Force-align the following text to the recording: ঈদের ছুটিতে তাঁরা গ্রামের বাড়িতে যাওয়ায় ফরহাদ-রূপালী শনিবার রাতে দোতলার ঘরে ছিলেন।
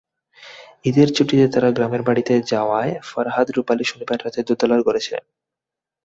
ঈদের 0.85 1.07
ছুটিতে 1.13 1.45
তাঁরা 1.47 1.69
গ্রামের 1.71 2.01
বাড়িতে 2.01 2.33
যাওয়ায় 2.47 2.93
ফরহাদ-রূপালী 3.03 3.83
শনিবার 3.83 4.17
রাতে 4.23 4.39
দোতলার 4.43 4.81
ঘরে 4.81 4.99
ছিলেন। 4.99 5.23